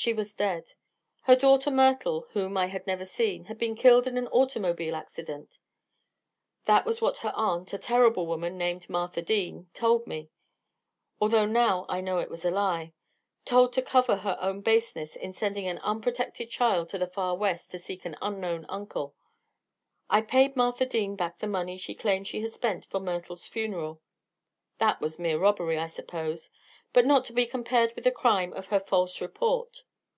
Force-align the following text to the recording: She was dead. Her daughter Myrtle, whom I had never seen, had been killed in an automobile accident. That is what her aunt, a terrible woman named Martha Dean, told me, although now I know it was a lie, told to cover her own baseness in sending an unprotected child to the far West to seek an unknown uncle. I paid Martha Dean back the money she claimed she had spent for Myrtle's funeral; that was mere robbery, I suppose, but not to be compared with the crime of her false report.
She 0.00 0.12
was 0.12 0.32
dead. 0.32 0.74
Her 1.22 1.34
daughter 1.34 1.72
Myrtle, 1.72 2.28
whom 2.30 2.56
I 2.56 2.66
had 2.66 2.86
never 2.86 3.04
seen, 3.04 3.46
had 3.46 3.58
been 3.58 3.74
killed 3.74 4.06
in 4.06 4.16
an 4.16 4.28
automobile 4.28 4.94
accident. 4.94 5.58
That 6.66 6.86
is 6.86 7.00
what 7.00 7.16
her 7.18 7.32
aunt, 7.34 7.72
a 7.72 7.78
terrible 7.78 8.24
woman 8.24 8.56
named 8.56 8.88
Martha 8.88 9.22
Dean, 9.22 9.66
told 9.74 10.06
me, 10.06 10.30
although 11.20 11.46
now 11.46 11.84
I 11.88 12.00
know 12.00 12.18
it 12.20 12.30
was 12.30 12.44
a 12.44 12.50
lie, 12.52 12.92
told 13.44 13.72
to 13.72 13.82
cover 13.82 14.18
her 14.18 14.38
own 14.40 14.60
baseness 14.60 15.16
in 15.16 15.32
sending 15.32 15.66
an 15.66 15.78
unprotected 15.80 16.48
child 16.48 16.88
to 16.90 16.98
the 16.98 17.08
far 17.08 17.36
West 17.36 17.72
to 17.72 17.78
seek 17.80 18.04
an 18.04 18.16
unknown 18.22 18.66
uncle. 18.68 19.16
I 20.08 20.20
paid 20.22 20.54
Martha 20.54 20.86
Dean 20.86 21.16
back 21.16 21.40
the 21.40 21.48
money 21.48 21.76
she 21.76 21.96
claimed 21.96 22.28
she 22.28 22.40
had 22.40 22.52
spent 22.52 22.84
for 22.84 23.00
Myrtle's 23.00 23.48
funeral; 23.48 24.00
that 24.78 25.00
was 25.00 25.18
mere 25.18 25.40
robbery, 25.40 25.76
I 25.76 25.88
suppose, 25.88 26.50
but 26.92 27.04
not 27.04 27.24
to 27.24 27.32
be 27.32 27.46
compared 27.46 27.96
with 27.96 28.04
the 28.04 28.12
crime 28.12 28.52
of 28.52 28.66
her 28.66 28.78
false 28.80 29.20
report. 29.20 29.82